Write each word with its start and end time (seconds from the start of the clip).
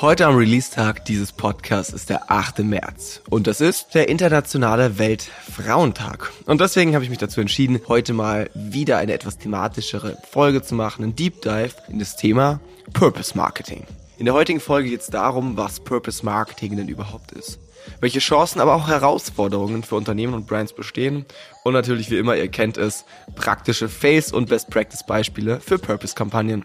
Heute 0.00 0.24
am 0.24 0.34
Release-Tag 0.34 1.04
dieses 1.04 1.30
Podcasts 1.30 1.92
ist 1.92 2.08
der 2.08 2.30
8. 2.30 2.60
März 2.60 3.20
und 3.28 3.46
das 3.46 3.60
ist 3.60 3.94
der 3.94 4.08
internationale 4.08 4.98
Weltfrauentag. 4.98 6.32
Und 6.46 6.62
deswegen 6.62 6.94
habe 6.94 7.04
ich 7.04 7.10
mich 7.10 7.18
dazu 7.18 7.42
entschieden, 7.42 7.82
heute 7.86 8.14
mal 8.14 8.48
wieder 8.54 8.96
eine 8.96 9.12
etwas 9.12 9.36
thematischere 9.36 10.16
Folge 10.30 10.62
zu 10.62 10.74
machen, 10.74 11.04
einen 11.04 11.16
Deep 11.16 11.42
Dive 11.42 11.74
in 11.88 11.98
das 11.98 12.16
Thema 12.16 12.60
Purpose 12.94 13.36
Marketing. 13.36 13.84
In 14.16 14.24
der 14.24 14.32
heutigen 14.32 14.60
Folge 14.60 14.88
geht 14.88 15.02
es 15.02 15.08
darum, 15.08 15.58
was 15.58 15.80
Purpose 15.80 16.24
Marketing 16.24 16.78
denn 16.78 16.88
überhaupt 16.88 17.32
ist. 17.32 17.58
Welche 18.00 18.20
Chancen, 18.20 18.62
aber 18.62 18.76
auch 18.76 18.88
Herausforderungen 18.88 19.82
für 19.82 19.96
Unternehmen 19.96 20.32
und 20.32 20.46
Brands 20.46 20.72
bestehen. 20.72 21.26
Und 21.62 21.74
natürlich, 21.74 22.10
wie 22.10 22.16
immer, 22.16 22.36
ihr 22.36 22.48
kennt 22.48 22.78
es, 22.78 23.04
praktische 23.34 23.90
Fails 23.90 24.32
und 24.32 24.48
Best 24.48 24.70
Practice 24.70 25.04
Beispiele 25.04 25.60
für 25.60 25.78
Purpose-Kampagnen. 25.78 26.64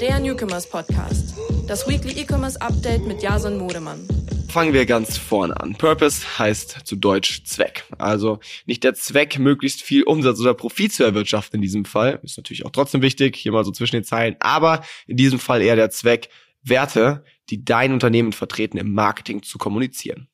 Der 0.00 0.18
Newcomers 0.18 0.66
Podcast. 0.66 1.34
Das 1.66 1.86
Weekly 1.86 2.22
E-Commerce 2.22 2.58
Update 2.62 3.06
mit 3.06 3.22
Jason 3.22 3.58
Modemann. 3.58 4.08
Fangen 4.48 4.72
wir 4.72 4.86
ganz 4.86 5.18
vorne 5.18 5.60
an. 5.60 5.74
Purpose 5.74 6.38
heißt 6.38 6.86
zu 6.86 6.96
Deutsch 6.96 7.44
Zweck. 7.44 7.84
Also 7.98 8.38
nicht 8.64 8.82
der 8.82 8.94
Zweck, 8.94 9.38
möglichst 9.38 9.82
viel 9.82 10.04
Umsatz 10.04 10.40
oder 10.40 10.54
Profit 10.54 10.94
zu 10.94 11.04
erwirtschaften 11.04 11.58
in 11.58 11.62
diesem 11.62 11.84
Fall. 11.84 12.18
Ist 12.22 12.38
natürlich 12.38 12.64
auch 12.64 12.70
trotzdem 12.70 13.02
wichtig, 13.02 13.36
hier 13.36 13.52
mal 13.52 13.62
so 13.62 13.72
zwischen 13.72 13.96
den 13.96 14.04
Zeilen. 14.04 14.36
Aber 14.40 14.82
in 15.06 15.18
diesem 15.18 15.38
Fall 15.38 15.60
eher 15.60 15.76
der 15.76 15.90
Zweck, 15.90 16.30
Werte, 16.62 17.22
die 17.50 17.62
dein 17.62 17.92
Unternehmen 17.92 18.32
vertreten, 18.32 18.78
im 18.78 18.94
Marketing 18.94 19.42
zu 19.42 19.58
kommunizieren. 19.58 20.28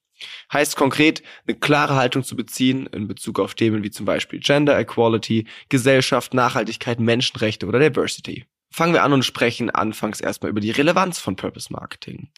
Heißt 0.53 0.77
konkret, 0.77 1.25
eine 1.45 1.59
klare 1.59 1.97
Haltung 1.97 2.23
zu 2.23 2.37
beziehen 2.37 2.87
in 2.93 3.09
Bezug 3.09 3.41
auf 3.41 3.55
Themen 3.55 3.83
wie 3.83 3.91
zum 3.91 4.07
Beispiel 4.07 4.39
Gender 4.39 4.79
Equality, 4.79 5.49
Gesellschaft, 5.69 6.35
Nachhaltigkeit, 6.35 7.01
Menschenrechte 7.01 7.67
oder 7.67 7.81
Diversity. 7.81 8.45
Fangen 8.71 8.93
wir 8.93 9.03
an 9.03 9.13
und 9.13 9.25
sprechen 9.25 9.71
anfangs 9.71 10.21
erstmal 10.21 10.51
über 10.51 10.61
die 10.61 10.71
Relevanz 10.71 11.19
von 11.19 11.37
Purpose 11.37 11.73
Marketing. 11.73 12.29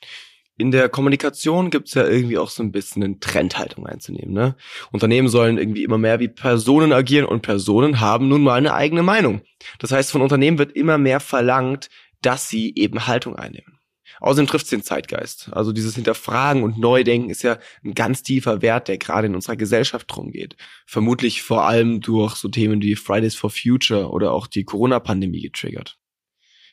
In 0.57 0.73
der 0.73 0.89
Kommunikation 0.89 1.71
gibt's 1.71 1.95
ja 1.95 2.05
irgendwie 2.07 2.37
auch 2.37 2.51
so 2.51 2.65
ein 2.65 2.73
bisschen 2.73 3.05
eine 3.05 3.21
Trendhaltung 3.21 3.87
einzunehmen. 3.87 4.35
Ne? 4.35 4.57
Unternehmen 4.91 5.29
sollen 5.29 5.57
irgendwie 5.57 5.85
immer 5.85 5.99
mehr 5.99 6.19
wie 6.19 6.27
Personen 6.27 6.93
agieren 6.93 7.27
und 7.27 7.43
Personen 7.43 8.01
haben 8.01 8.29
nun 8.29 8.43
mal 8.43 8.55
eine 8.55 8.75
eigene 8.75 9.05
Meinung. 9.05 9.43
Das 9.79 9.93
heißt, 9.93 10.11
von 10.11 10.21
Unternehmen 10.21 10.59
wird 10.59 10.73
immer 10.73 10.99
mehr 10.99 11.21
verlangt, 11.21 11.89
dass 12.23 12.49
sie 12.49 12.75
eben 12.75 13.07
Haltung 13.07 13.37
einnehmen. 13.37 13.79
Außerdem 14.21 14.49
trifft 14.49 14.65
es 14.65 14.71
den 14.71 14.83
Zeitgeist. 14.83 15.51
Also 15.53 15.73
dieses 15.73 15.95
Hinterfragen 15.95 16.63
und 16.63 16.79
Neudenken 16.79 17.31
ist 17.31 17.43
ja 17.43 17.59
ein 17.85 17.95
ganz 17.95 18.23
tiefer 18.23 18.63
Wert, 18.63 18.89
der 18.89 18.99
gerade 18.99 19.29
in 19.29 19.35
unserer 19.35 19.57
Gesellschaft 19.57 20.07
drum 20.09 20.33
geht. 20.33 20.57
Vermutlich 20.87 21.43
vor 21.43 21.67
allem 21.67 22.01
durch 22.01 22.35
so 22.35 22.49
Themen 22.49 22.83
wie 22.83 22.97
Fridays 22.97 23.35
for 23.35 23.51
Future 23.51 24.11
oder 24.11 24.33
auch 24.33 24.47
die 24.47 24.65
Corona-Pandemie 24.65 25.43
getriggert. 25.43 25.99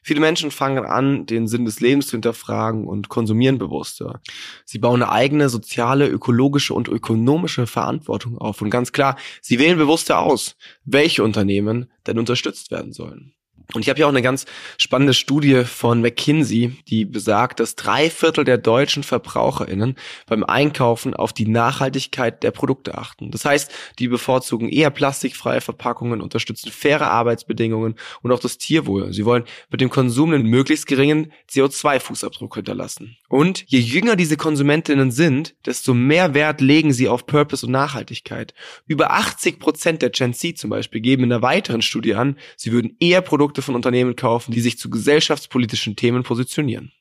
Viele 0.08 0.20
Menschen 0.20 0.52
fangen 0.52 0.86
an, 0.86 1.26
den 1.26 1.48
Sinn 1.48 1.66
des 1.66 1.80
Lebens 1.80 2.06
zu 2.06 2.12
hinterfragen 2.12 2.86
und 2.86 3.10
konsumieren 3.10 3.58
bewusster. 3.58 4.22
Sie 4.64 4.78
bauen 4.78 5.02
eine 5.02 5.12
eigene 5.12 5.50
soziale, 5.50 6.08
ökologische 6.08 6.76
und 6.76 6.88
ökonomische 6.88 7.66
Verantwortung 7.66 8.38
auf. 8.38 8.62
Und 8.62 8.70
ganz 8.70 8.92
klar, 8.92 9.18
sie 9.42 9.58
wählen 9.58 9.80
bewusster 9.80 10.20
aus, 10.20 10.58
welche 10.84 11.24
Unternehmen 11.24 11.92
denn 12.06 12.20
unterstützt 12.20 12.70
werden 12.70 12.94
sollen. 12.94 13.35
Und 13.74 13.82
ich 13.82 13.90
habe 13.90 13.98
hier 13.98 14.06
auch 14.06 14.12
eine 14.12 14.22
ganz 14.22 14.46
spannende 14.78 15.14
Studie 15.14 15.64
von 15.64 16.02
McKinsey, 16.02 16.76
die 16.88 17.06
besagt, 17.06 17.60
dass 17.60 17.76
drei 17.76 18.10
Viertel 18.10 18.44
der 18.44 18.58
deutschen 18.58 19.04
VerbraucherInnen 19.04 19.96
beim 20.28 20.44
Einkaufen 20.44 21.14
auf 21.14 21.34
die 21.34 21.48
Nachhaltigkeit 21.48 22.44
der 22.44 22.52
Produkte 22.52 22.98
achten. 22.98 23.32
Das 23.32 23.46
heißt, 23.46 23.72
die 24.00 24.08
bevorzugen 24.08 24.70
eher 24.70 24.92
plastikfreie 24.92 25.62
Verpackungen, 25.62 26.22
unterstützen 26.22 26.72
faire 26.72 27.10
Arbeitsbedingungen 27.12 27.96
und 28.22 28.32
auch 28.32 28.40
das 28.40 28.58
Tierwohl. 28.58 29.14
Sie 29.14 29.26
wollen 29.26 29.46
mit 29.70 29.82
dem 29.82 29.90
Konsum 29.90 30.34
einen 30.34 30.48
möglichst 30.48 30.88
geringen 30.88 31.32
CO2-Fußabdruck 31.50 32.56
hinterlassen. 32.56 33.18
Und 33.36 33.66
je 33.68 33.80
jünger 33.80 34.16
diese 34.16 34.38
Konsumentinnen 34.38 35.12
sind, 35.12 35.58
desto 35.66 35.94
mehr 35.94 36.34
Wert 36.34 36.62
legen 36.62 36.94
sie 36.94 37.10
auf 37.10 37.26
Purpose 37.26 37.66
und 37.66 37.74
Nachhaltigkeit. 37.74 38.54
Über 38.88 39.12
80 39.12 39.60
Prozent 39.60 40.02
der 40.02 40.10
Gen 40.12 40.34
Z 40.34 40.58
zum 40.58 40.70
Beispiel 40.70 41.02
geben 41.02 41.26
in 41.26 41.34
einer 41.34 41.42
weiteren 41.42 41.82
Studie 41.82 42.16
an, 42.16 42.38
sie 42.56 42.72
würden 42.72 42.96
eher 43.02 43.20
Produkte 43.20 43.62
von 43.62 43.76
Unternehmen 43.76 44.16
kaufen, 44.16 44.54
die 44.54 44.62
sich 44.62 44.80
zu 44.80 44.90
gesellschaftspolitischen 44.90 45.98
Themen 45.98 46.24
positionieren. 46.24 46.94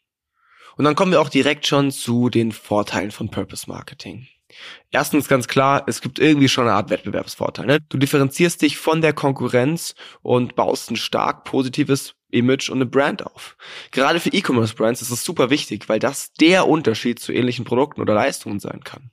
Und 0.76 0.84
dann 0.84 0.96
kommen 0.96 1.12
wir 1.12 1.20
auch 1.20 1.28
direkt 1.28 1.68
schon 1.68 1.92
zu 1.92 2.28
den 2.30 2.50
Vorteilen 2.50 3.12
von 3.12 3.30
Purpose 3.30 3.70
Marketing. 3.70 4.26
Erstens 4.90 5.28
ganz 5.28 5.46
klar, 5.46 5.84
es 5.86 6.00
gibt 6.00 6.18
irgendwie 6.18 6.48
schon 6.48 6.66
eine 6.66 6.74
Art 6.74 6.90
Wettbewerbsvorteil. 6.90 7.66
Ne? 7.66 7.78
Du 7.88 7.96
differenzierst 7.96 8.60
dich 8.60 8.76
von 8.76 9.02
der 9.02 9.12
Konkurrenz 9.12 9.94
und 10.20 10.56
baust 10.56 10.90
ein 10.90 10.96
stark 10.96 11.44
positives 11.44 12.16
Image 12.34 12.68
und 12.70 12.78
eine 12.78 12.86
Brand 12.86 13.24
auf. 13.24 13.56
Gerade 13.90 14.20
für 14.20 14.30
E-Commerce-Brands 14.30 15.02
ist 15.02 15.10
es 15.10 15.24
super 15.24 15.50
wichtig, 15.50 15.88
weil 15.88 15.98
das 15.98 16.32
der 16.34 16.68
Unterschied 16.68 17.18
zu 17.18 17.32
ähnlichen 17.32 17.64
Produkten 17.64 18.00
oder 18.00 18.14
Leistungen 18.14 18.60
sein 18.60 18.80
kann. 18.84 19.10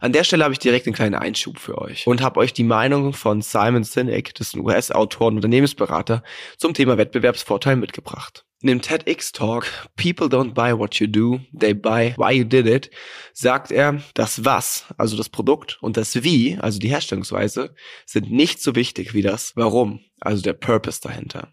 An 0.00 0.12
der 0.12 0.24
Stelle 0.24 0.44
habe 0.44 0.52
ich 0.52 0.58
direkt 0.58 0.86
einen 0.86 0.94
kleinen 0.94 1.14
Einschub 1.14 1.58
für 1.58 1.78
euch 1.78 2.06
und 2.06 2.22
habe 2.22 2.40
euch 2.40 2.52
die 2.52 2.64
Meinung 2.64 3.12
von 3.12 3.40
Simon 3.42 3.84
Sinek, 3.84 4.34
ein 4.38 4.60
US-Autor 4.60 5.28
und 5.28 5.36
Unternehmensberater, 5.36 6.22
zum 6.58 6.74
Thema 6.74 6.98
Wettbewerbsvorteil 6.98 7.76
mitgebracht. 7.76 8.44
In 8.60 8.68
dem 8.68 8.80
TEDx-Talk 8.80 9.66
People 9.94 10.26
don't 10.28 10.54
buy 10.54 10.76
what 10.76 10.94
you 10.96 11.06
do, 11.06 11.40
they 11.52 11.74
buy 11.74 12.14
why 12.16 12.32
you 12.32 12.44
did 12.44 12.66
it, 12.66 12.90
sagt 13.34 13.70
er, 13.70 14.02
das 14.14 14.44
Was, 14.44 14.86
also 14.96 15.16
das 15.16 15.28
Produkt, 15.28 15.78
und 15.82 15.96
das 15.96 16.22
Wie, 16.22 16.56
also 16.58 16.78
die 16.78 16.88
Herstellungsweise, 16.88 17.74
sind 18.06 18.30
nicht 18.30 18.62
so 18.62 18.74
wichtig 18.74 19.12
wie 19.12 19.22
das 19.22 19.52
Warum, 19.54 20.00
also 20.20 20.42
der 20.42 20.54
Purpose 20.54 21.00
dahinter. 21.02 21.52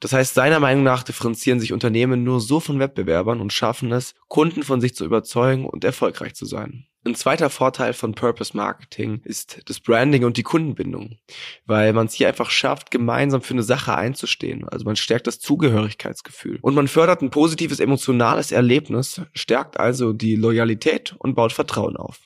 Das 0.00 0.12
heißt, 0.12 0.34
seiner 0.34 0.60
Meinung 0.60 0.84
nach 0.84 1.02
differenzieren 1.02 1.60
sich 1.60 1.72
Unternehmen 1.72 2.24
nur 2.24 2.40
so 2.40 2.60
von 2.60 2.78
Wettbewerbern 2.78 3.40
und 3.40 3.52
schaffen 3.52 3.92
es, 3.92 4.14
Kunden 4.28 4.62
von 4.62 4.80
sich 4.80 4.94
zu 4.94 5.04
überzeugen 5.04 5.66
und 5.66 5.84
erfolgreich 5.84 6.34
zu 6.34 6.44
sein. 6.46 6.86
Ein 7.06 7.14
zweiter 7.14 7.50
Vorteil 7.50 7.92
von 7.92 8.14
Purpose 8.14 8.56
Marketing 8.56 9.20
ist 9.24 9.60
das 9.66 9.78
Branding 9.78 10.24
und 10.24 10.38
die 10.38 10.42
Kundenbindung, 10.42 11.18
weil 11.66 11.92
man 11.92 12.06
es 12.06 12.14
hier 12.14 12.28
einfach 12.28 12.48
schafft, 12.48 12.90
gemeinsam 12.90 13.42
für 13.42 13.52
eine 13.52 13.62
Sache 13.62 13.94
einzustehen. 13.94 14.66
Also 14.70 14.86
man 14.86 14.96
stärkt 14.96 15.26
das 15.26 15.38
Zugehörigkeitsgefühl 15.38 16.58
und 16.62 16.74
man 16.74 16.88
fördert 16.88 17.20
ein 17.20 17.30
positives 17.30 17.78
emotionales 17.78 18.52
Erlebnis, 18.52 19.20
stärkt 19.34 19.78
also 19.78 20.14
die 20.14 20.34
Loyalität 20.34 21.14
und 21.18 21.34
baut 21.34 21.52
Vertrauen 21.52 21.98
auf. 21.98 22.20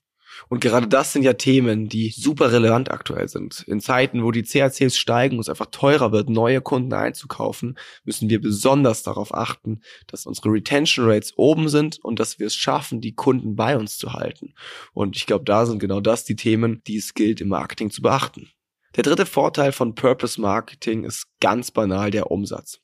Und 0.48 0.60
gerade 0.60 0.86
das 0.86 1.12
sind 1.12 1.22
ja 1.22 1.34
Themen, 1.34 1.88
die 1.88 2.10
super 2.10 2.52
relevant 2.52 2.90
aktuell 2.90 3.28
sind. 3.28 3.64
In 3.66 3.80
Zeiten, 3.80 4.22
wo 4.24 4.30
die 4.30 4.42
CACs 4.42 4.96
steigen 4.96 5.36
und 5.36 5.40
es 5.40 5.48
einfach 5.48 5.66
teurer 5.70 6.12
wird, 6.12 6.28
neue 6.28 6.60
Kunden 6.60 6.92
einzukaufen, 6.92 7.78
müssen 8.04 8.30
wir 8.30 8.40
besonders 8.40 9.02
darauf 9.02 9.34
achten, 9.34 9.80
dass 10.06 10.26
unsere 10.26 10.50
Retention 10.50 11.08
Rates 11.08 11.32
oben 11.36 11.68
sind 11.68 11.98
und 12.02 12.18
dass 12.20 12.38
wir 12.38 12.46
es 12.46 12.54
schaffen, 12.54 13.00
die 13.00 13.14
Kunden 13.14 13.56
bei 13.56 13.76
uns 13.76 13.98
zu 13.98 14.12
halten. 14.12 14.54
Und 14.92 15.16
ich 15.16 15.26
glaube, 15.26 15.44
da 15.44 15.66
sind 15.66 15.78
genau 15.78 16.00
das 16.00 16.24
die 16.24 16.36
Themen, 16.36 16.82
die 16.86 16.96
es 16.96 17.14
gilt 17.14 17.40
im 17.40 17.48
Marketing 17.48 17.90
zu 17.90 18.02
beachten. 18.02 18.48
Der 18.96 19.04
dritte 19.04 19.26
Vorteil 19.26 19.72
von 19.72 19.94
Purpose 19.94 20.40
Marketing 20.40 21.04
ist 21.04 21.26
ganz 21.40 21.70
banal 21.70 22.10
der 22.10 22.30
Umsatz. 22.30 22.80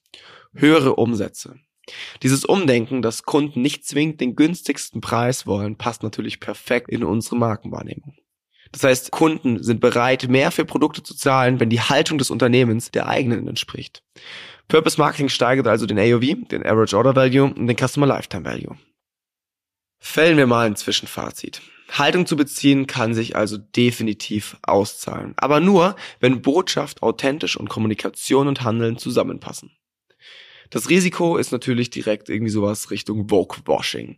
Höhere 0.54 0.96
Umsätze. 0.96 1.56
Dieses 2.22 2.44
Umdenken, 2.44 3.02
dass 3.02 3.24
Kunden 3.24 3.62
nicht 3.62 3.84
zwingend 3.84 4.20
den 4.20 4.36
günstigsten 4.36 5.00
Preis 5.00 5.46
wollen, 5.46 5.76
passt 5.76 6.02
natürlich 6.02 6.40
perfekt 6.40 6.90
in 6.90 7.04
unsere 7.04 7.36
Markenwahrnehmung. 7.36 8.14
Das 8.72 8.82
heißt, 8.82 9.10
Kunden 9.12 9.62
sind 9.62 9.80
bereit, 9.80 10.28
mehr 10.28 10.50
für 10.50 10.64
Produkte 10.64 11.02
zu 11.02 11.14
zahlen, 11.14 11.60
wenn 11.60 11.70
die 11.70 11.80
Haltung 11.80 12.18
des 12.18 12.30
Unternehmens 12.30 12.90
der 12.90 13.06
eigenen 13.06 13.46
entspricht. 13.46 14.02
Purpose 14.66 14.98
Marketing 14.98 15.28
steigert 15.28 15.68
also 15.68 15.86
den 15.86 15.98
AOV, 15.98 16.48
den 16.48 16.66
Average 16.66 16.96
Order 16.96 17.14
Value 17.14 17.44
und 17.44 17.66
den 17.66 17.76
Customer 17.76 18.06
Lifetime 18.06 18.44
Value. 18.44 18.76
Fällen 20.00 20.36
wir 20.36 20.46
mal 20.46 20.66
ein 20.66 20.76
Zwischenfazit. 20.76 21.62
Haltung 21.90 22.26
zu 22.26 22.36
beziehen 22.36 22.86
kann 22.86 23.14
sich 23.14 23.36
also 23.36 23.58
definitiv 23.58 24.56
auszahlen. 24.62 25.34
Aber 25.36 25.60
nur, 25.60 25.96
wenn 26.18 26.42
Botschaft 26.42 27.02
authentisch 27.02 27.56
und 27.56 27.68
Kommunikation 27.68 28.48
und 28.48 28.62
Handeln 28.62 28.98
zusammenpassen. 28.98 29.70
Das 30.74 30.90
Risiko 30.90 31.36
ist 31.36 31.52
natürlich 31.52 31.90
direkt 31.90 32.28
irgendwie 32.28 32.50
sowas 32.50 32.90
Richtung 32.90 33.28
Vogue-Washing. 33.28 34.16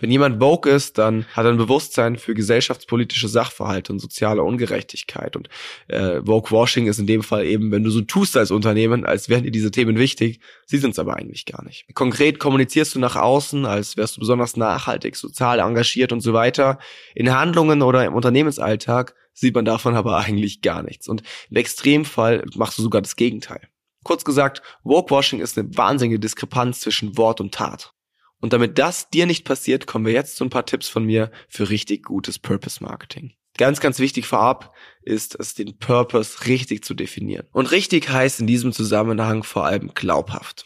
Wenn 0.00 0.10
jemand 0.10 0.42
Vogue 0.42 0.68
ist, 0.68 0.98
dann 0.98 1.26
hat 1.26 1.44
er 1.44 1.52
ein 1.52 1.58
Bewusstsein 1.58 2.16
für 2.16 2.34
gesellschaftspolitische 2.34 3.28
Sachverhalte 3.28 3.92
und 3.92 4.00
soziale 4.00 4.42
Ungerechtigkeit. 4.42 5.36
Und 5.36 5.48
äh, 5.86 6.20
Vogue-Washing 6.22 6.88
ist 6.88 6.98
in 6.98 7.06
dem 7.06 7.22
Fall 7.22 7.46
eben, 7.46 7.70
wenn 7.70 7.84
du 7.84 7.90
so 7.90 8.00
tust 8.00 8.36
als 8.36 8.50
Unternehmen, 8.50 9.06
als 9.06 9.28
wären 9.28 9.44
dir 9.44 9.52
diese 9.52 9.70
Themen 9.70 9.96
wichtig, 9.96 10.40
sie 10.66 10.78
sind 10.78 10.90
es 10.90 10.98
aber 10.98 11.14
eigentlich 11.14 11.46
gar 11.46 11.62
nicht. 11.64 11.86
Konkret 11.94 12.40
kommunizierst 12.40 12.96
du 12.96 12.98
nach 12.98 13.14
außen, 13.14 13.64
als 13.64 13.96
wärst 13.96 14.16
du 14.16 14.20
besonders 14.20 14.56
nachhaltig, 14.56 15.14
sozial 15.14 15.60
engagiert 15.60 16.10
und 16.10 16.20
so 16.20 16.32
weiter. 16.32 16.80
In 17.14 17.32
Handlungen 17.32 17.80
oder 17.80 18.04
im 18.04 18.14
Unternehmensalltag 18.14 19.14
sieht 19.34 19.54
man 19.54 19.64
davon 19.64 19.94
aber 19.94 20.18
eigentlich 20.18 20.62
gar 20.62 20.82
nichts. 20.82 21.06
Und 21.06 21.22
im 21.48 21.58
Extremfall 21.58 22.44
machst 22.56 22.76
du 22.76 22.82
sogar 22.82 23.02
das 23.02 23.14
Gegenteil. 23.14 23.68
Kurz 24.04 24.24
gesagt, 24.24 24.62
Walkwashing 24.84 25.40
ist 25.40 25.58
eine 25.58 25.76
wahnsinnige 25.76 26.18
Diskrepanz 26.18 26.80
zwischen 26.80 27.16
Wort 27.16 27.40
und 27.40 27.54
Tat. 27.54 27.92
Und 28.40 28.52
damit 28.52 28.78
das 28.78 29.08
dir 29.08 29.26
nicht 29.26 29.44
passiert, 29.44 29.86
kommen 29.86 30.04
wir 30.04 30.12
jetzt 30.12 30.36
zu 30.36 30.44
ein 30.44 30.50
paar 30.50 30.66
Tipps 30.66 30.88
von 30.88 31.04
mir 31.04 31.30
für 31.48 31.70
richtig 31.70 32.04
gutes 32.04 32.40
Purpose 32.40 32.82
Marketing. 32.82 33.34
Ganz, 33.56 33.80
ganz 33.80 33.98
wichtig 33.98 34.26
vorab 34.26 34.74
ist 35.02 35.38
es, 35.38 35.54
den 35.54 35.78
Purpose 35.78 36.46
richtig 36.46 36.84
zu 36.84 36.94
definieren. 36.94 37.46
Und 37.52 37.70
richtig 37.70 38.08
heißt 38.08 38.40
in 38.40 38.46
diesem 38.46 38.72
Zusammenhang 38.72 39.42
vor 39.44 39.66
allem 39.66 39.92
glaubhaft. 39.94 40.64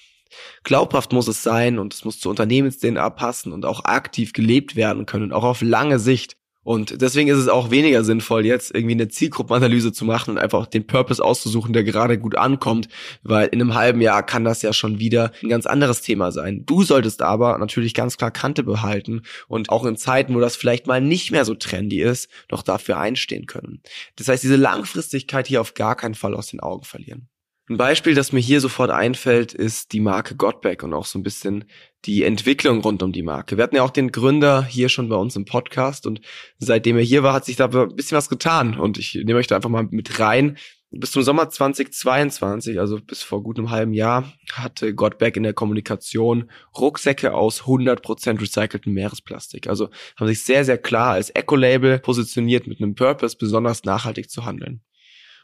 Glaubhaft 0.62 1.12
muss 1.12 1.28
es 1.28 1.42
sein 1.42 1.78
und 1.78 1.94
es 1.94 2.04
muss 2.04 2.20
zur 2.20 2.30
Unternehmens-DNA 2.30 3.10
passen 3.10 3.52
und 3.52 3.64
auch 3.64 3.84
aktiv 3.84 4.32
gelebt 4.32 4.76
werden 4.76 5.06
können, 5.06 5.32
auch 5.32 5.44
auf 5.44 5.62
lange 5.62 5.98
Sicht. 5.98 6.36
Und 6.66 7.00
deswegen 7.00 7.28
ist 7.28 7.38
es 7.38 7.46
auch 7.46 7.70
weniger 7.70 8.02
sinnvoll, 8.02 8.44
jetzt 8.44 8.74
irgendwie 8.74 8.94
eine 8.94 9.06
Zielgruppenanalyse 9.06 9.92
zu 9.92 10.04
machen 10.04 10.32
und 10.32 10.38
einfach 10.38 10.66
den 10.66 10.84
Purpose 10.84 11.24
auszusuchen, 11.24 11.72
der 11.72 11.84
gerade 11.84 12.18
gut 12.18 12.36
ankommt, 12.36 12.88
weil 13.22 13.46
in 13.46 13.60
einem 13.60 13.76
halben 13.76 14.00
Jahr 14.00 14.26
kann 14.26 14.42
das 14.42 14.62
ja 14.62 14.72
schon 14.72 14.98
wieder 14.98 15.30
ein 15.44 15.48
ganz 15.48 15.66
anderes 15.66 16.02
Thema 16.02 16.32
sein. 16.32 16.64
Du 16.66 16.82
solltest 16.82 17.22
aber 17.22 17.56
natürlich 17.58 17.94
ganz 17.94 18.16
klar 18.16 18.32
Kante 18.32 18.64
behalten 18.64 19.22
und 19.46 19.70
auch 19.70 19.84
in 19.84 19.96
Zeiten, 19.96 20.34
wo 20.34 20.40
das 20.40 20.56
vielleicht 20.56 20.88
mal 20.88 21.00
nicht 21.00 21.30
mehr 21.30 21.44
so 21.44 21.54
trendy 21.54 22.02
ist, 22.02 22.28
noch 22.50 22.64
dafür 22.64 22.98
einstehen 22.98 23.46
können. 23.46 23.80
Das 24.16 24.26
heißt, 24.26 24.42
diese 24.42 24.56
Langfristigkeit 24.56 25.46
hier 25.46 25.60
auf 25.60 25.74
gar 25.74 25.94
keinen 25.94 26.16
Fall 26.16 26.34
aus 26.34 26.48
den 26.48 26.58
Augen 26.58 26.82
verlieren. 26.82 27.28
Ein 27.68 27.78
Beispiel, 27.78 28.14
das 28.14 28.32
mir 28.32 28.40
hier 28.40 28.60
sofort 28.60 28.90
einfällt, 28.90 29.52
ist 29.52 29.92
die 29.92 30.00
Marke 30.00 30.36
Godback 30.36 30.82
und 30.84 30.94
auch 30.94 31.06
so 31.06 31.18
ein 31.18 31.24
bisschen 31.24 31.64
die 32.06 32.22
Entwicklung 32.22 32.80
rund 32.80 33.02
um 33.02 33.12
die 33.12 33.22
Marke. 33.22 33.56
Wir 33.56 33.64
hatten 33.64 33.76
ja 33.76 33.82
auch 33.82 33.90
den 33.90 34.12
Gründer 34.12 34.64
hier 34.64 34.88
schon 34.88 35.08
bei 35.08 35.16
uns 35.16 35.34
im 35.36 35.44
Podcast 35.44 36.06
und 36.06 36.20
seitdem 36.58 36.96
er 36.96 37.02
hier 37.02 37.22
war, 37.22 37.32
hat 37.32 37.44
sich 37.44 37.56
da 37.56 37.66
ein 37.66 37.96
bisschen 37.96 38.16
was 38.16 38.28
getan 38.28 38.78
und 38.78 38.98
ich 38.98 39.14
nehme 39.14 39.38
euch 39.38 39.48
da 39.48 39.56
einfach 39.56 39.70
mal 39.70 39.88
mit 39.90 40.20
rein. 40.20 40.56
Bis 40.92 41.10
zum 41.10 41.22
Sommer 41.22 41.50
2022, 41.50 42.78
also 42.78 43.00
bis 43.00 43.22
vor 43.22 43.42
gut 43.42 43.58
einem 43.58 43.70
halben 43.70 43.92
Jahr, 43.92 44.32
hatte 44.52 44.94
Godback 44.94 45.36
in 45.36 45.42
der 45.42 45.52
Kommunikation 45.52 46.48
Rucksäcke 46.78 47.34
aus 47.34 47.62
100% 47.62 48.40
recyceltem 48.40 48.94
Meeresplastik. 48.94 49.66
Also 49.66 49.90
haben 50.16 50.28
sich 50.28 50.44
sehr, 50.44 50.64
sehr 50.64 50.78
klar 50.78 51.14
als 51.14 51.30
Eco-Label 51.30 51.98
positioniert 51.98 52.68
mit 52.68 52.80
einem 52.80 52.94
Purpose, 52.94 53.36
besonders 53.36 53.82
nachhaltig 53.82 54.30
zu 54.30 54.44
handeln. 54.44 54.80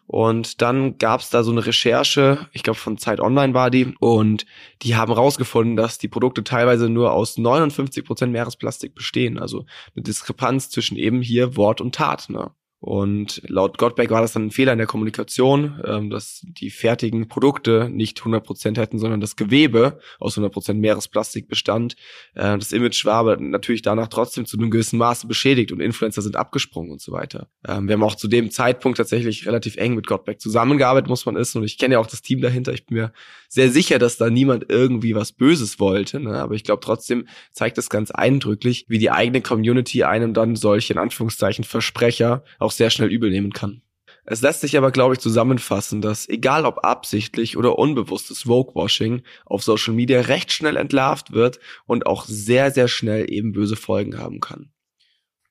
Und 0.06 0.60
dann 0.60 0.98
gab's 0.98 1.30
da 1.30 1.42
so 1.42 1.52
eine 1.52 1.64
Recherche, 1.64 2.46
ich 2.52 2.62
glaube 2.62 2.78
von 2.78 2.98
Zeit 2.98 3.20
Online 3.20 3.54
war 3.54 3.70
die, 3.70 3.94
und 3.98 4.44
die 4.82 4.96
haben 4.96 5.12
rausgefunden, 5.12 5.76
dass 5.76 5.98
die 5.98 6.08
Produkte 6.08 6.44
teilweise 6.44 6.88
nur 6.88 7.12
aus 7.12 7.38
59 7.38 8.04
Prozent 8.04 8.32
Meeresplastik 8.32 8.94
bestehen. 8.94 9.38
Also 9.38 9.64
eine 9.94 10.02
Diskrepanz 10.02 10.70
zwischen 10.70 10.96
eben 10.96 11.22
hier 11.22 11.56
Wort 11.56 11.80
und 11.80 11.94
Tat. 11.94 12.28
Ne? 12.28 12.50
Und 12.82 13.40
laut 13.46 13.78
Gottberg 13.78 14.10
war 14.10 14.22
das 14.22 14.32
dann 14.32 14.46
ein 14.46 14.50
Fehler 14.50 14.72
in 14.72 14.78
der 14.78 14.88
Kommunikation, 14.88 15.80
ähm, 15.86 16.10
dass 16.10 16.44
die 16.44 16.68
fertigen 16.68 17.28
Produkte 17.28 17.88
nicht 17.88 18.20
100% 18.20 18.76
hätten, 18.76 18.98
sondern 18.98 19.20
das 19.20 19.36
Gewebe 19.36 20.00
aus 20.18 20.36
100% 20.36 20.74
Meeresplastik 20.74 21.46
bestand. 21.46 21.94
Äh, 22.34 22.58
das 22.58 22.72
Image 22.72 23.04
war 23.04 23.14
aber 23.14 23.36
natürlich 23.36 23.82
danach 23.82 24.08
trotzdem 24.08 24.46
zu 24.46 24.58
einem 24.58 24.72
gewissen 24.72 24.98
Maße 24.98 25.28
beschädigt 25.28 25.70
und 25.70 25.78
Influencer 25.78 26.22
sind 26.22 26.34
abgesprungen 26.34 26.90
und 26.90 27.00
so 27.00 27.12
weiter. 27.12 27.46
Ähm, 27.68 27.86
wir 27.86 27.92
haben 27.92 28.02
auch 28.02 28.16
zu 28.16 28.26
dem 28.26 28.50
Zeitpunkt 28.50 28.98
tatsächlich 28.98 29.46
relativ 29.46 29.76
eng 29.76 29.94
mit 29.94 30.08
Gottberg 30.08 30.40
zusammengearbeitet, 30.40 31.08
muss 31.08 31.24
man 31.24 31.36
wissen. 31.36 31.58
Und 31.58 31.64
ich 31.64 31.78
kenne 31.78 31.94
ja 31.94 32.00
auch 32.00 32.08
das 32.08 32.20
Team 32.20 32.40
dahinter. 32.40 32.72
Ich 32.72 32.86
bin 32.86 32.96
mir 32.96 33.12
sehr 33.48 33.70
sicher, 33.70 34.00
dass 34.00 34.16
da 34.16 34.28
niemand 34.28 34.66
irgendwie 34.70 35.14
was 35.14 35.30
Böses 35.30 35.78
wollte. 35.78 36.18
Ne? 36.18 36.34
Aber 36.34 36.56
ich 36.56 36.64
glaube 36.64 36.80
trotzdem 36.82 37.28
zeigt 37.52 37.78
es 37.78 37.90
ganz 37.90 38.10
eindrücklich, 38.10 38.86
wie 38.88 38.98
die 38.98 39.12
eigene 39.12 39.40
Community 39.40 40.02
einem 40.02 40.34
dann 40.34 40.56
solche, 40.56 40.94
in 40.94 40.98
Anführungszeichen, 40.98 41.62
Versprecher 41.62 42.42
auch 42.58 42.71
auch 42.72 42.76
sehr 42.76 42.90
schnell 42.90 43.12
übel 43.12 43.30
nehmen 43.30 43.52
kann. 43.52 43.82
Es 44.24 44.40
lässt 44.40 44.60
sich 44.60 44.78
aber, 44.78 44.92
glaube 44.92 45.14
ich, 45.14 45.20
zusammenfassen, 45.20 46.00
dass 46.00 46.28
egal 46.28 46.64
ob 46.64 46.84
absichtlich 46.84 47.56
oder 47.56 47.78
unbewusstes 47.78 48.42
Vogue-Washing 48.42 49.22
auf 49.44 49.64
Social 49.64 49.94
Media 49.94 50.20
recht 50.20 50.52
schnell 50.52 50.76
entlarvt 50.76 51.32
wird 51.32 51.58
und 51.86 52.06
auch 52.06 52.24
sehr, 52.26 52.70
sehr 52.70 52.86
schnell 52.86 53.30
eben 53.30 53.52
böse 53.52 53.76
Folgen 53.76 54.18
haben 54.18 54.40
kann. 54.40 54.70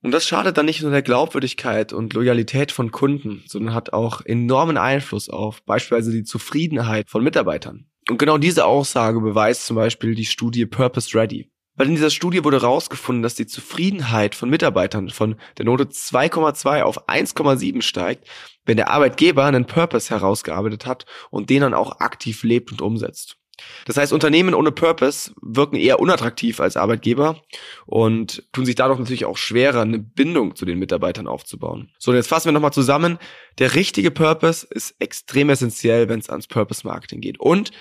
Und 0.03 0.11
das 0.11 0.25
schadet 0.25 0.57
dann 0.57 0.65
nicht 0.65 0.81
nur 0.81 0.91
der 0.91 1.03
Glaubwürdigkeit 1.03 1.93
und 1.93 2.13
Loyalität 2.13 2.71
von 2.71 2.91
Kunden, 2.91 3.43
sondern 3.45 3.75
hat 3.75 3.93
auch 3.93 4.21
enormen 4.25 4.77
Einfluss 4.77 5.29
auf 5.29 5.63
beispielsweise 5.63 6.11
die 6.11 6.23
Zufriedenheit 6.23 7.09
von 7.09 7.23
Mitarbeitern. 7.23 7.85
Und 8.09 8.17
genau 8.17 8.37
diese 8.37 8.65
Aussage 8.65 9.19
beweist 9.21 9.65
zum 9.65 9.75
Beispiel 9.75 10.15
die 10.15 10.25
Studie 10.25 10.65
Purpose 10.65 11.15
Ready. 11.15 11.51
Weil 11.75 11.87
in 11.87 11.95
dieser 11.95 12.09
Studie 12.09 12.43
wurde 12.43 12.61
herausgefunden, 12.61 13.23
dass 13.23 13.35
die 13.35 13.47
Zufriedenheit 13.47 14.35
von 14.35 14.49
Mitarbeitern 14.49 15.09
von 15.09 15.35
der 15.57 15.65
Note 15.65 15.85
2,2 15.85 16.81
auf 16.81 17.07
1,7 17.07 17.81
steigt, 17.81 18.27
wenn 18.65 18.77
der 18.77 18.89
Arbeitgeber 18.89 19.45
einen 19.45 19.65
Purpose 19.65 20.09
herausgearbeitet 20.09 20.85
hat 20.85 21.05
und 21.29 21.49
den 21.49 21.61
dann 21.61 21.73
auch 21.73 21.99
aktiv 21.99 22.43
lebt 22.43 22.71
und 22.71 22.81
umsetzt. 22.81 23.37
Das 23.85 23.97
heißt, 23.97 24.13
Unternehmen 24.13 24.53
ohne 24.53 24.71
Purpose 24.71 25.31
wirken 25.41 25.75
eher 25.75 25.99
unattraktiv 25.99 26.59
als 26.59 26.77
Arbeitgeber 26.77 27.41
und 27.85 28.43
tun 28.53 28.65
sich 28.65 28.75
dadurch 28.75 28.99
natürlich 28.99 29.25
auch 29.25 29.37
schwerer, 29.37 29.81
eine 29.81 29.99
Bindung 29.99 30.55
zu 30.55 30.65
den 30.65 30.79
Mitarbeitern 30.79 31.27
aufzubauen. 31.27 31.91
So, 31.97 32.11
und 32.11 32.17
jetzt 32.17 32.27
fassen 32.27 32.47
wir 32.47 32.53
nochmal 32.53 32.73
zusammen. 32.73 33.17
Der 33.59 33.75
richtige 33.75 34.11
Purpose 34.11 34.65
ist 34.69 34.95
extrem 34.99 35.49
essentiell, 35.49 36.09
wenn 36.09 36.19
es 36.19 36.29
ans 36.29 36.47
Purpose 36.47 36.85
Marketing 36.85 37.21
geht. 37.21 37.39
Und 37.39 37.71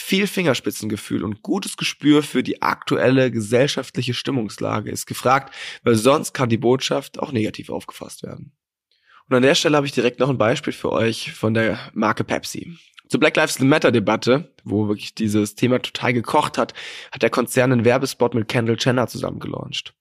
viel 0.00 0.28
Fingerspitzengefühl 0.28 1.24
und 1.24 1.42
gutes 1.42 1.76
Gespür 1.76 2.22
für 2.22 2.44
die 2.44 2.62
aktuelle 2.62 3.32
gesellschaftliche 3.32 4.14
Stimmungslage 4.14 4.92
ist 4.92 5.06
gefragt, 5.06 5.52
weil 5.82 5.96
sonst 5.96 6.32
kann 6.32 6.48
die 6.48 6.56
Botschaft 6.56 7.18
auch 7.18 7.32
negativ 7.32 7.68
aufgefasst 7.68 8.22
werden. 8.22 8.52
Und 9.28 9.36
an 9.36 9.42
der 9.42 9.56
Stelle 9.56 9.76
habe 9.76 9.86
ich 9.86 9.92
direkt 9.92 10.20
noch 10.20 10.30
ein 10.30 10.38
Beispiel 10.38 10.72
für 10.72 10.92
euch 10.92 11.32
von 11.32 11.52
der 11.52 11.80
Marke 11.94 12.22
Pepsi. 12.22 12.78
Zur 13.08 13.18
Black 13.18 13.36
Lives 13.36 13.58
Matter 13.58 13.90
Debatte, 13.90 14.54
wo 14.62 14.86
wirklich 14.86 15.16
dieses 15.16 15.56
Thema 15.56 15.82
total 15.82 16.12
gekocht 16.12 16.58
hat, 16.58 16.74
hat 17.10 17.22
der 17.22 17.30
Konzern 17.30 17.72
einen 17.72 17.84
Werbespot 17.84 18.34
mit 18.34 18.46
Kendall 18.46 18.76
Jenner 18.78 19.08
zusammen 19.08 19.40
gelauncht. 19.40 19.94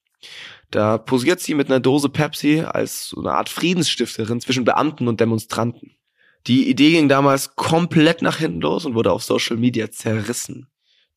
Da 0.70 1.00
posiert 1.00 1.40
sie 1.40 1.56
mit 1.56 1.70
einer 1.70 1.80
Dose 1.80 2.10
Pepsi 2.10 2.62
als 2.62 3.10
so 3.10 3.22
eine 3.22 3.32
Art 3.32 3.50
Friedensstifterin 3.50 4.42
zwischen 4.42 4.64
Beamten 4.64 5.08
und 5.08 5.20
Demonstranten. 5.20 5.97
Die 6.46 6.70
Idee 6.70 6.92
ging 6.92 7.10
damals 7.10 7.56
komplett 7.56 8.22
nach 8.22 8.38
hinten 8.38 8.62
los 8.62 8.86
und 8.86 8.94
wurde 8.94 9.12
auf 9.12 9.24
Social 9.24 9.58
Media 9.58 9.90
zerrissen. 9.92 10.68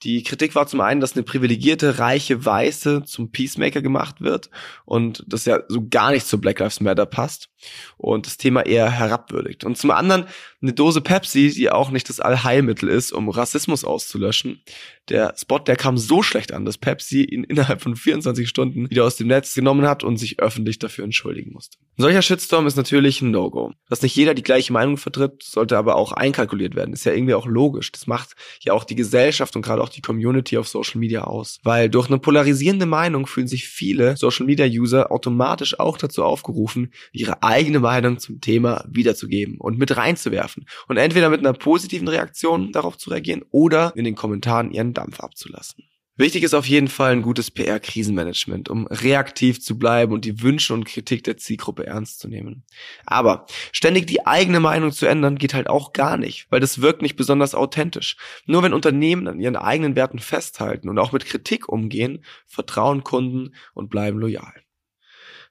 Die 0.02 0.22
Kritik 0.22 0.54
war 0.54 0.66
zum 0.66 0.80
einen, 0.80 1.00
dass 1.00 1.12
eine 1.12 1.24
privilegierte, 1.24 1.98
reiche 1.98 2.44
Weiße 2.44 3.04
zum 3.04 3.30
Peacemaker 3.30 3.82
gemacht 3.82 4.22
wird 4.22 4.48
und 4.86 5.22
das 5.26 5.44
ja 5.44 5.60
so 5.68 5.86
gar 5.88 6.12
nicht 6.12 6.26
zu 6.26 6.40
Black 6.40 6.58
Lives 6.58 6.80
Matter 6.80 7.04
passt 7.04 7.49
und 7.96 8.26
das 8.26 8.36
Thema 8.36 8.66
eher 8.66 8.90
herabwürdigt. 8.90 9.64
Und 9.64 9.78
zum 9.78 9.90
anderen 9.90 10.26
eine 10.62 10.72
Dose 10.72 11.00
Pepsi, 11.00 11.50
die 11.50 11.70
auch 11.70 11.90
nicht 11.90 12.08
das 12.08 12.20
Allheilmittel 12.20 12.88
ist, 12.88 13.12
um 13.12 13.30
Rassismus 13.30 13.84
auszulöschen. 13.84 14.62
Der 15.08 15.34
Spot, 15.36 15.58
der 15.58 15.76
kam 15.76 15.98
so 15.98 16.22
schlecht 16.22 16.52
an, 16.52 16.64
dass 16.64 16.78
Pepsi 16.78 17.24
ihn 17.24 17.42
innerhalb 17.42 17.82
von 17.82 17.96
24 17.96 18.48
Stunden 18.48 18.88
wieder 18.90 19.04
aus 19.04 19.16
dem 19.16 19.26
Netz 19.26 19.54
genommen 19.54 19.86
hat 19.88 20.04
und 20.04 20.18
sich 20.18 20.38
öffentlich 20.38 20.78
dafür 20.78 21.04
entschuldigen 21.04 21.52
musste. 21.52 21.78
Ein 21.98 22.02
solcher 22.02 22.22
Shitstorm 22.22 22.66
ist 22.66 22.76
natürlich 22.76 23.20
ein 23.20 23.30
No-Go. 23.30 23.72
Dass 23.88 24.02
nicht 24.02 24.14
jeder 24.14 24.34
die 24.34 24.42
gleiche 24.42 24.72
Meinung 24.72 24.98
vertritt, 24.98 25.42
sollte 25.42 25.76
aber 25.78 25.96
auch 25.96 26.12
einkalkuliert 26.12 26.76
werden. 26.76 26.92
Ist 26.92 27.04
ja 27.04 27.12
irgendwie 27.12 27.34
auch 27.34 27.46
logisch. 27.46 27.90
Das 27.90 28.06
macht 28.06 28.34
ja 28.60 28.72
auch 28.72 28.84
die 28.84 28.94
Gesellschaft 28.94 29.56
und 29.56 29.62
gerade 29.62 29.82
auch 29.82 29.88
die 29.88 30.02
Community 30.02 30.58
auf 30.58 30.68
Social 30.68 31.00
Media 31.00 31.24
aus. 31.24 31.58
Weil 31.64 31.88
durch 31.88 32.08
eine 32.08 32.18
polarisierende 32.18 32.86
Meinung 32.86 33.26
fühlen 33.26 33.48
sich 33.48 33.66
viele 33.66 34.16
Social 34.16 34.46
Media 34.46 34.66
User 34.66 35.10
automatisch 35.10 35.78
auch 35.80 35.98
dazu 35.98 36.22
aufgerufen, 36.22 36.92
ihre 37.12 37.42
eigene 37.50 37.80
Meinung 37.80 38.18
zum 38.18 38.40
Thema 38.40 38.84
wiederzugeben 38.88 39.58
und 39.58 39.78
mit 39.78 39.96
reinzuwerfen 39.96 40.66
und 40.88 40.96
entweder 40.96 41.28
mit 41.28 41.40
einer 41.40 41.52
positiven 41.52 42.08
Reaktion 42.08 42.72
darauf 42.72 42.96
zu 42.96 43.10
reagieren 43.10 43.44
oder 43.50 43.92
in 43.96 44.04
den 44.04 44.14
Kommentaren 44.14 44.70
ihren 44.70 44.94
Dampf 44.94 45.20
abzulassen. 45.20 45.84
Wichtig 46.20 46.42
ist 46.42 46.52
auf 46.52 46.66
jeden 46.66 46.88
Fall 46.88 47.12
ein 47.12 47.22
gutes 47.22 47.50
PR-Krisenmanagement, 47.50 48.68
um 48.68 48.86
reaktiv 48.88 49.62
zu 49.62 49.78
bleiben 49.78 50.12
und 50.12 50.26
die 50.26 50.42
Wünsche 50.42 50.74
und 50.74 50.84
Kritik 50.84 51.24
der 51.24 51.38
Zielgruppe 51.38 51.86
ernst 51.86 52.20
zu 52.20 52.28
nehmen. 52.28 52.64
Aber 53.06 53.46
ständig 53.72 54.06
die 54.06 54.26
eigene 54.26 54.60
Meinung 54.60 54.92
zu 54.92 55.06
ändern 55.06 55.38
geht 55.38 55.54
halt 55.54 55.70
auch 55.70 55.94
gar 55.94 56.18
nicht, 56.18 56.46
weil 56.50 56.60
das 56.60 56.82
wirkt 56.82 57.00
nicht 57.00 57.16
besonders 57.16 57.54
authentisch. 57.54 58.18
Nur 58.44 58.62
wenn 58.62 58.74
Unternehmen 58.74 59.28
an 59.28 59.40
ihren 59.40 59.56
eigenen 59.56 59.96
Werten 59.96 60.18
festhalten 60.18 60.90
und 60.90 60.98
auch 60.98 61.12
mit 61.12 61.24
Kritik 61.24 61.70
umgehen, 61.70 62.22
vertrauen 62.46 63.02
Kunden 63.02 63.54
und 63.72 63.88
bleiben 63.88 64.18
loyal. 64.18 64.52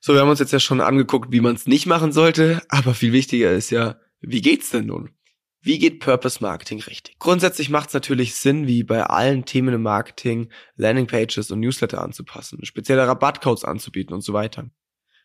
So, 0.02 0.14
wir 0.14 0.22
haben 0.22 0.30
uns 0.30 0.40
jetzt 0.40 0.52
ja 0.52 0.60
schon 0.60 0.80
angeguckt, 0.80 1.30
wie 1.30 1.40
man 1.40 1.54
es 1.54 1.66
nicht 1.66 1.84
machen 1.84 2.10
sollte, 2.10 2.62
aber 2.68 2.94
viel 2.94 3.12
wichtiger 3.12 3.52
ist 3.52 3.68
ja, 3.68 4.00
wie 4.20 4.40
geht's 4.40 4.70
denn 4.70 4.86
nun? 4.86 5.10
Wie 5.60 5.78
geht 5.78 6.00
Purpose 6.00 6.42
Marketing 6.42 6.80
richtig? 6.80 7.18
Grundsätzlich 7.18 7.68
macht 7.68 7.88
es 7.88 7.94
natürlich 7.94 8.34
Sinn, 8.34 8.66
wie 8.66 8.82
bei 8.82 9.02
allen 9.02 9.44
Themen 9.44 9.74
im 9.74 9.82
Marketing, 9.82 10.48
Landingpages 10.76 11.50
und 11.50 11.60
Newsletter 11.60 12.00
anzupassen, 12.00 12.64
spezielle 12.64 13.06
Rabattcodes 13.06 13.64
anzubieten 13.64 14.14
und 14.14 14.22
so 14.22 14.32
weiter. 14.32 14.70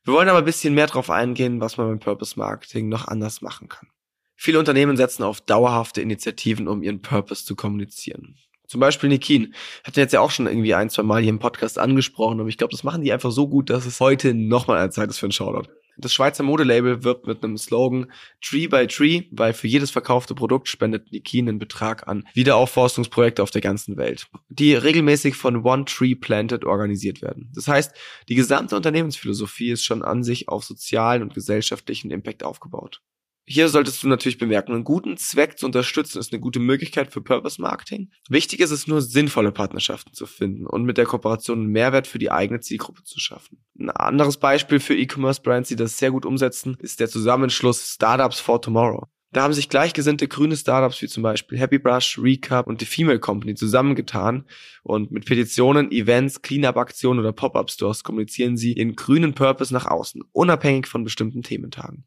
Wir 0.04 0.14
wollen 0.14 0.28
aber 0.28 0.40
ein 0.40 0.46
bisschen 0.46 0.74
mehr 0.74 0.88
darauf 0.88 1.10
eingehen, 1.10 1.62
was 1.62 1.78
man 1.78 1.88
beim 1.88 2.00
Purpose 2.00 2.38
Marketing 2.38 2.90
noch 2.90 3.08
anders 3.08 3.42
machen 3.42 3.70
kann. 3.70 3.88
Viele 4.36 4.60
Unternehmen 4.60 4.98
setzen 4.98 5.24
auf 5.24 5.40
dauerhafte 5.40 6.02
Initiativen, 6.02 6.68
um 6.68 6.84
ihren 6.84 7.02
Purpose 7.02 7.46
zu 7.46 7.56
kommunizieren. 7.56 8.36
Zum 8.68 8.80
Beispiel 8.80 9.10
Nikin. 9.10 9.54
Hat 9.84 9.98
jetzt 9.98 10.14
ja 10.14 10.22
auch 10.22 10.32
schon 10.32 10.48
irgendwie 10.48 10.74
ein, 10.74 10.90
zwei 10.90 11.04
Mal 11.04 11.22
hier 11.22 11.30
im 11.30 11.40
Podcast 11.40 11.80
angesprochen, 11.80 12.40
aber 12.40 12.50
ich 12.50 12.58
glaube, 12.58 12.72
das 12.72 12.84
machen 12.84 13.04
die 13.04 13.14
einfach 13.14 13.32
so 13.32 13.48
gut, 13.48 13.70
dass 13.70 13.86
es 13.86 14.00
heute 14.00 14.34
nochmal 14.34 14.78
eine 14.78 14.90
Zeit 14.90 15.10
ist 15.10 15.20
für 15.20 15.26
einen 15.26 15.32
Shoutout. 15.32 15.70
Das 15.98 16.14
Schweizer 16.14 16.44
Modelabel 16.44 17.04
wirbt 17.04 17.26
mit 17.26 17.44
einem 17.44 17.58
Slogan 17.58 18.12
Tree 18.42 18.68
by 18.68 18.86
Tree, 18.88 19.24
weil 19.32 19.54
für 19.54 19.68
jedes 19.68 19.92
verkaufte 19.92 20.36
Produkt 20.36 20.68
spendet 20.68 21.12
Nikin 21.12 21.48
einen 21.48 21.60
Betrag 21.60 22.08
an 22.08 22.28
Wiederaufforstungsprojekte 22.34 23.42
auf 23.42 23.52
der 23.52 23.62
ganzen 23.62 23.96
Welt, 23.96 24.28
die 24.50 24.74
regelmäßig 24.74 25.36
von 25.36 25.64
One 25.64 25.86
Tree 25.86 26.16
Planted 26.16 26.66
organisiert 26.66 27.22
werden. 27.22 27.50
Das 27.56 27.68
heißt, 27.68 27.96
die 28.28 28.36
gesamte 28.36 28.76
Unternehmensphilosophie 28.76 29.72
ist 29.72 29.86
schon 29.86 30.04
an 30.04 30.24
sich 30.24 30.50
auf 30.50 30.66
sozialen 30.66 31.22
und 31.22 31.34
gesellschaftlichen 31.34 32.12
Impact 32.12 32.44
aufgebaut. 32.44 33.02
Hier 33.48 33.70
solltest 33.70 34.02
du 34.02 34.08
natürlich 34.08 34.40
bemerken, 34.40 34.74
einen 34.74 34.84
guten 34.84 35.18
Zweck 35.18 35.60
zu 35.60 35.68
unterstützen 35.68 36.18
ist 36.18 36.34
eine 36.34 36.42
gute 36.42 36.60
Möglichkeit 36.60 37.14
für 37.14 37.22
Purpose 37.22 37.62
Marketing. 37.62 38.10
Wichtig 38.28 38.60
ist 38.60 38.72
es 38.72 38.88
nur, 38.88 39.04
sinnvolle 39.04 39.52
Partnerschaften 39.52 40.14
zu 40.14 40.26
finden 40.26 40.66
und 40.66 40.84
mit 40.84 40.98
der 40.98 41.06
Kooperation 41.06 41.60
einen 41.60 41.68
Mehrwert 41.68 42.08
für 42.08 42.18
die 42.18 42.32
eigene 42.32 42.60
Zielgruppe 42.60 43.04
zu 43.04 43.20
schaffen. 43.20 43.60
Ein 43.80 43.92
anderes 43.92 44.38
Beispiel 44.38 44.80
für 44.80 44.96
E-Commerce 44.96 45.44
Brands, 45.44 45.70
die 45.70 45.76
das 45.76 46.00
sehr 46.00 46.10
gut 46.10 46.26
umsetzen, 46.26 46.76
ist 46.80 47.00
der 47.00 47.08
Zusammenschluss 47.08 47.94
Startups 47.94 48.40
for 48.40 48.60
Tomorrow. 48.62 49.08
Da 49.32 49.44
haben 49.44 49.54
sich 49.54 49.70
gleichgesinnte 49.70 50.28
grüne 50.28 50.56
Startups 50.56 51.02
wie 51.04 51.08
zum 51.08 51.22
Beispiel 51.22 51.60
Happy 51.60 51.78
Brush, 51.78 52.18
Recap 52.18 52.68
und 52.68 52.80
The 52.80 52.86
Female 52.88 53.20
Company 53.20 53.54
zusammengetan 53.54 54.46
und 54.82 55.12
mit 55.12 55.26
Petitionen, 55.26 55.92
Events, 55.92 56.42
Cleanup-Aktionen 56.42 57.20
oder 57.20 57.34
Pop-Up-Stores 57.34 58.04
kommunizieren 58.04 58.58
sie 58.58 58.74
ihren 58.74 58.96
grünen 58.96 59.36
Purpose 59.36 59.74
nach 59.74 59.86
außen, 59.86 60.24
unabhängig 60.32 60.88
von 60.88 61.04
bestimmten 61.04 61.44
Thementagen. 61.44 62.06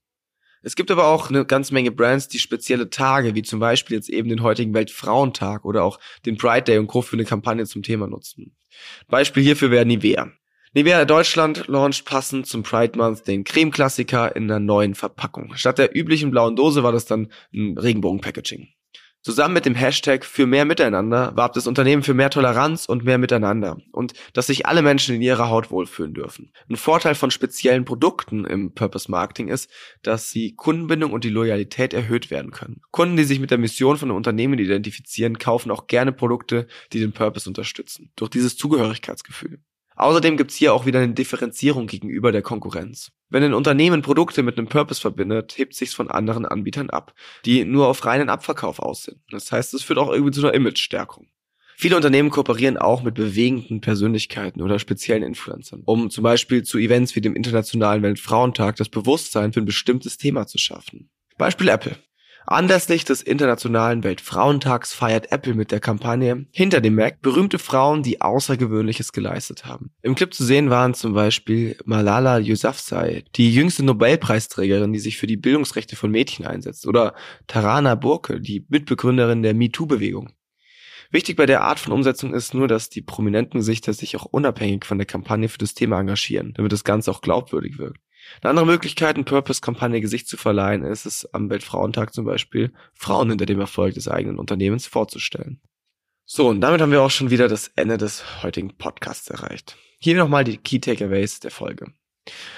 Es 0.62 0.76
gibt 0.76 0.90
aber 0.90 1.06
auch 1.06 1.30
eine 1.30 1.44
ganze 1.44 1.72
Menge 1.72 1.90
Brands, 1.90 2.28
die 2.28 2.38
spezielle 2.38 2.90
Tage, 2.90 3.34
wie 3.34 3.42
zum 3.42 3.60
Beispiel 3.60 3.96
jetzt 3.96 4.08
eben 4.08 4.28
den 4.28 4.42
heutigen 4.42 4.74
Weltfrauentag 4.74 5.64
oder 5.64 5.84
auch 5.84 5.98
den 6.26 6.36
Pride 6.36 6.62
Day 6.62 6.78
und 6.78 6.88
Co. 6.88 7.02
für 7.02 7.16
eine 7.16 7.24
Kampagne 7.24 7.64
zum 7.66 7.82
Thema 7.82 8.06
nutzen. 8.06 8.56
Beispiel 9.08 9.42
hierfür 9.42 9.70
wäre 9.70 9.86
Nivea. 9.86 10.30
Nivea 10.74 11.04
Deutschland 11.04 11.66
launcht 11.66 12.04
passend 12.04 12.46
zum 12.46 12.62
Pride 12.62 12.98
Month 12.98 13.26
den 13.26 13.44
Creme-Klassiker 13.44 14.36
in 14.36 14.44
einer 14.44 14.60
neuen 14.60 14.94
Verpackung. 14.94 15.54
Statt 15.56 15.78
der 15.78 15.96
üblichen 15.96 16.30
blauen 16.30 16.56
Dose 16.56 16.82
war 16.82 16.92
das 16.92 17.06
dann 17.06 17.32
ein 17.54 17.78
Regenbogen-Packaging. 17.78 18.68
Zusammen 19.28 19.52
mit 19.52 19.66
dem 19.66 19.74
Hashtag 19.74 20.24
für 20.24 20.46
mehr 20.46 20.64
Miteinander 20.64 21.36
warb 21.36 21.52
das 21.52 21.66
Unternehmen 21.66 22.02
für 22.02 22.14
mehr 22.14 22.30
Toleranz 22.30 22.86
und 22.86 23.04
mehr 23.04 23.18
Miteinander 23.18 23.76
und 23.92 24.14
dass 24.32 24.46
sich 24.46 24.64
alle 24.64 24.80
Menschen 24.80 25.16
in 25.16 25.20
ihrer 25.20 25.50
Haut 25.50 25.70
wohlfühlen 25.70 26.14
dürfen. 26.14 26.50
Ein 26.70 26.76
Vorteil 26.76 27.14
von 27.14 27.30
speziellen 27.30 27.84
Produkten 27.84 28.46
im 28.46 28.72
Purpose 28.72 29.10
Marketing 29.10 29.48
ist, 29.48 29.70
dass 30.00 30.30
sie 30.30 30.54
Kundenbindung 30.54 31.12
und 31.12 31.24
die 31.24 31.28
Loyalität 31.28 31.92
erhöht 31.92 32.30
werden 32.30 32.52
können. 32.52 32.80
Kunden, 32.90 33.18
die 33.18 33.24
sich 33.24 33.38
mit 33.38 33.50
der 33.50 33.58
Mission 33.58 33.98
von 33.98 34.08
einem 34.08 34.16
Unternehmen 34.16 34.58
identifizieren, 34.58 35.38
kaufen 35.38 35.70
auch 35.70 35.88
gerne 35.88 36.12
Produkte, 36.12 36.66
die 36.94 37.00
den 37.00 37.12
Purpose 37.12 37.50
unterstützen. 37.50 38.10
Durch 38.16 38.30
dieses 38.30 38.56
Zugehörigkeitsgefühl. 38.56 39.58
Außerdem 39.98 40.36
gibt's 40.36 40.54
hier 40.54 40.74
auch 40.74 40.86
wieder 40.86 41.00
eine 41.00 41.12
Differenzierung 41.12 41.88
gegenüber 41.88 42.30
der 42.30 42.42
Konkurrenz. 42.42 43.10
Wenn 43.30 43.42
ein 43.42 43.52
Unternehmen 43.52 44.00
Produkte 44.00 44.44
mit 44.44 44.56
einem 44.56 44.68
Purpose 44.68 45.00
verbindet, 45.00 45.58
hebt 45.58 45.74
sich's 45.74 45.92
von 45.92 46.08
anderen 46.08 46.46
Anbietern 46.46 46.88
ab, 46.88 47.14
die 47.44 47.64
nur 47.64 47.88
auf 47.88 48.04
reinen 48.04 48.28
Abverkauf 48.28 48.78
aus 48.78 49.02
sind. 49.02 49.18
Das 49.30 49.50
heißt, 49.50 49.74
es 49.74 49.82
führt 49.82 49.98
auch 49.98 50.12
irgendwie 50.12 50.30
zu 50.30 50.40
einer 50.40 50.54
Image-Stärkung. 50.54 51.26
Viele 51.76 51.96
Unternehmen 51.96 52.30
kooperieren 52.30 52.76
auch 52.76 53.02
mit 53.02 53.14
bewegenden 53.14 53.80
Persönlichkeiten 53.80 54.62
oder 54.62 54.78
speziellen 54.78 55.24
Influencern, 55.24 55.82
um 55.84 56.10
zum 56.10 56.22
Beispiel 56.22 56.62
zu 56.62 56.78
Events 56.78 57.16
wie 57.16 57.20
dem 57.20 57.34
Internationalen 57.34 58.02
Weltfrauentag 58.02 58.76
das 58.76 58.88
Bewusstsein 58.88 59.52
für 59.52 59.60
ein 59.60 59.66
bestimmtes 59.66 60.16
Thema 60.16 60.46
zu 60.46 60.58
schaffen. 60.58 61.10
Beispiel 61.38 61.68
Apple. 61.68 61.96
Anlässlich 62.50 63.04
des 63.04 63.20
Internationalen 63.20 64.04
Weltfrauentags 64.04 64.94
feiert 64.94 65.30
Apple 65.32 65.52
mit 65.52 65.70
der 65.70 65.80
Kampagne 65.80 66.46
Hinter 66.50 66.80
dem 66.80 66.94
Mac 66.94 67.20
berühmte 67.20 67.58
Frauen, 67.58 68.02
die 68.02 68.22
Außergewöhnliches 68.22 69.12
geleistet 69.12 69.66
haben. 69.66 69.90
Im 70.00 70.14
Clip 70.14 70.32
zu 70.32 70.42
sehen 70.44 70.70
waren 70.70 70.94
zum 70.94 71.12
Beispiel 71.12 71.76
Malala 71.84 72.38
Yousafzai, 72.38 73.24
die 73.36 73.52
jüngste 73.52 73.84
Nobelpreisträgerin, 73.84 74.94
die 74.94 74.98
sich 74.98 75.18
für 75.18 75.26
die 75.26 75.36
Bildungsrechte 75.36 75.94
von 75.94 76.10
Mädchen 76.10 76.46
einsetzt, 76.46 76.86
oder 76.86 77.14
Tarana 77.48 77.96
Burke, 77.96 78.40
die 78.40 78.64
Mitbegründerin 78.70 79.42
der 79.42 79.52
MeToo-Bewegung. 79.52 80.32
Wichtig 81.10 81.36
bei 81.36 81.44
der 81.44 81.60
Art 81.64 81.78
von 81.78 81.92
Umsetzung 81.92 82.32
ist 82.32 82.54
nur, 82.54 82.66
dass 82.66 82.88
die 82.88 83.02
prominenten 83.02 83.60
Gesichter 83.60 83.92
sich 83.92 84.16
auch 84.16 84.24
unabhängig 84.24 84.86
von 84.86 84.96
der 84.96 85.06
Kampagne 85.06 85.50
für 85.50 85.58
das 85.58 85.74
Thema 85.74 86.00
engagieren, 86.00 86.54
damit 86.54 86.72
das 86.72 86.84
Ganze 86.84 87.10
auch 87.10 87.20
glaubwürdig 87.20 87.76
wirkt. 87.76 87.98
Eine 88.40 88.50
andere 88.50 88.66
Möglichkeit, 88.66 89.16
eine 89.16 89.24
Purpose-Kampagne 89.24 90.00
Gesicht 90.00 90.28
zu 90.28 90.36
verleihen, 90.36 90.84
ist 90.84 91.06
es 91.06 91.32
am 91.32 91.50
Weltfrauentag 91.50 92.12
zum 92.12 92.24
Beispiel, 92.24 92.72
Frauen 92.94 93.30
hinter 93.30 93.46
dem 93.46 93.60
Erfolg 93.60 93.94
des 93.94 94.08
eigenen 94.08 94.38
Unternehmens 94.38 94.86
vorzustellen. 94.86 95.60
So, 96.24 96.48
und 96.48 96.60
damit 96.60 96.80
haben 96.80 96.92
wir 96.92 97.02
auch 97.02 97.10
schon 97.10 97.30
wieder 97.30 97.48
das 97.48 97.68
Ende 97.74 97.96
des 97.96 98.42
heutigen 98.42 98.76
Podcasts 98.76 99.28
erreicht. 99.28 99.76
Hier 99.98 100.16
nochmal 100.16 100.44
die 100.44 100.58
Key 100.58 100.78
Takeaways 100.78 101.40
der 101.40 101.50
Folge. 101.50 101.92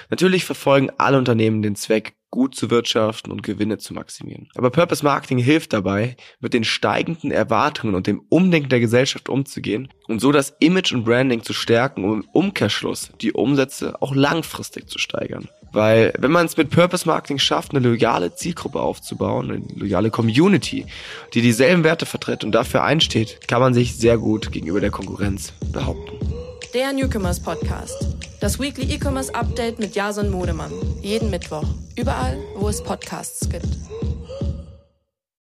Natürlich 0.09 0.43
verfolgen 0.45 0.89
alle 0.97 1.17
Unternehmen 1.17 1.61
den 1.61 1.75
Zweck, 1.75 2.15
gut 2.29 2.55
zu 2.55 2.69
wirtschaften 2.69 3.31
und 3.31 3.43
Gewinne 3.43 3.77
zu 3.77 3.93
maximieren. 3.93 4.49
Aber 4.55 4.69
Purpose 4.69 5.03
Marketing 5.03 5.37
hilft 5.37 5.73
dabei, 5.73 6.15
mit 6.39 6.53
den 6.53 6.63
steigenden 6.63 7.31
Erwartungen 7.31 7.93
und 7.93 8.07
dem 8.07 8.21
Umdenken 8.29 8.69
der 8.69 8.79
Gesellschaft 8.79 9.29
umzugehen 9.29 9.89
und 10.07 10.21
so 10.21 10.31
das 10.31 10.55
Image 10.59 10.93
und 10.93 11.03
Branding 11.03 11.43
zu 11.43 11.53
stärken, 11.53 12.05
um 12.05 12.21
im 12.21 12.29
Umkehrschluss 12.31 13.11
die 13.21 13.33
Umsätze 13.33 14.01
auch 14.01 14.15
langfristig 14.15 14.89
zu 14.89 14.97
steigern. 14.97 15.49
Weil 15.71 16.13
wenn 16.17 16.31
man 16.31 16.45
es 16.45 16.57
mit 16.57 16.69
Purpose 16.69 17.07
Marketing 17.07 17.39
schafft, 17.39 17.73
eine 17.73 17.87
loyale 17.87 18.35
Zielgruppe 18.35 18.79
aufzubauen, 18.79 19.51
eine 19.51 19.61
loyale 19.75 20.09
Community, 20.09 20.85
die 21.33 21.41
dieselben 21.41 21.83
Werte 21.83 22.05
vertritt 22.05 22.43
und 22.43 22.51
dafür 22.51 22.83
einsteht, 22.83 23.47
kann 23.47 23.61
man 23.61 23.73
sich 23.73 23.95
sehr 23.95 24.17
gut 24.17 24.51
gegenüber 24.51 24.81
der 24.81 24.91
Konkurrenz 24.91 25.53
behaupten. 25.71 26.17
Der 26.73 26.93
Newcomers 26.93 27.39
Podcast. 27.39 28.07
Das 28.39 28.59
Weekly 28.59 28.93
E-Commerce 28.93 29.33
Update 29.35 29.79
mit 29.79 29.95
Jason 29.95 30.29
Modemann. 30.29 30.71
Jeden 31.01 31.29
Mittwoch. 31.29 31.65
Überall, 31.95 32.37
wo 32.55 32.69
es 32.69 32.81
Podcasts 32.81 33.49
gibt. 33.49 33.67